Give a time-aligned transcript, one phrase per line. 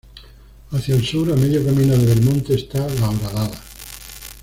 [0.71, 3.61] Hacia el Sur, a medio camino de Belmonte, está la Horadada.